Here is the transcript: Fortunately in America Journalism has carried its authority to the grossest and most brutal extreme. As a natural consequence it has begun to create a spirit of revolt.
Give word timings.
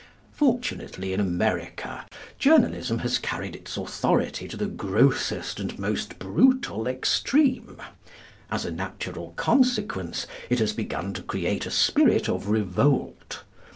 Fortunately 0.33 1.13
in 1.13 1.19
America 1.19 2.07
Journalism 2.39 2.97
has 3.05 3.19
carried 3.19 3.55
its 3.55 3.77
authority 3.77 4.47
to 4.47 4.57
the 4.57 4.65
grossest 4.65 5.59
and 5.59 5.77
most 5.77 6.17
brutal 6.17 6.87
extreme. 6.87 7.77
As 8.49 8.65
a 8.65 8.71
natural 8.71 9.33
consequence 9.35 10.25
it 10.49 10.57
has 10.57 10.73
begun 10.73 11.13
to 11.13 11.21
create 11.21 11.67
a 11.67 11.69
spirit 11.69 12.27
of 12.27 12.49
revolt. 12.49 13.43